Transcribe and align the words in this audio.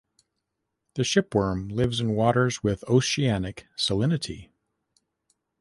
The 0.95 1.03
shipworm 1.03 1.71
lives 1.71 1.99
in 1.99 2.15
waters 2.15 2.63
with 2.63 2.83
oceanic 2.89 3.67
salinity. 3.77 4.49